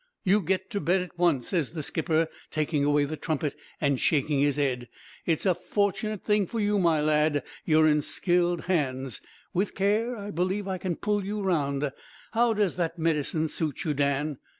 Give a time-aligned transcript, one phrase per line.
[0.23, 4.39] "'You get to bed at once,' says the skipper, taking away the trumpet, an' shaking
[4.39, 4.89] his 'ed.
[5.27, 9.21] 'It's a fortunate thing for you, my lad, you're in skilled hands.
[9.53, 11.91] With care, I believe I can pull you round.
[12.31, 14.39] How does that medicine suit you, Dan?'